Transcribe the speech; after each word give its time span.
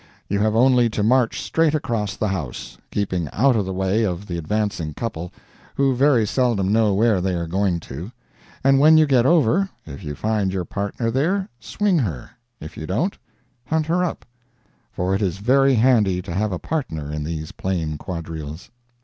You 0.27 0.39
have 0.39 0.55
only 0.55 0.89
to 0.89 1.03
march 1.03 1.39
straight 1.43 1.75
across 1.75 2.15
the 2.15 2.29
house—keeping 2.29 3.27
out 3.31 3.55
of 3.55 3.65
the 3.67 3.71
way 3.71 4.01
of 4.03 4.25
the 4.25 4.35
advancing 4.39 4.95
couple, 4.95 5.31
who 5.75 5.93
very 5.93 6.25
seldom 6.25 6.73
know 6.73 6.95
where 6.95 7.21
they 7.21 7.35
are 7.35 7.45
going 7.45 7.79
to—and 7.79 8.79
when 8.79 8.97
you 8.97 9.05
get 9.05 9.27
over, 9.27 9.69
if 9.85 10.03
you 10.03 10.15
find 10.15 10.51
your 10.51 10.65
partner 10.65 11.11
there, 11.11 11.49
swing 11.59 11.99
her; 11.99 12.31
if 12.59 12.77
you 12.77 12.87
don't, 12.87 13.15
hunt 13.67 13.85
her 13.85 14.03
up—for 14.03 15.13
it 15.13 15.21
is 15.21 15.37
very 15.37 15.75
handy 15.75 16.19
to 16.23 16.33
have 16.33 16.51
a 16.51 16.57
partner 16.57 17.13
in 17.13 17.23
these 17.23 17.51
plain 17.51 17.99
quadrilles. 17.99 18.71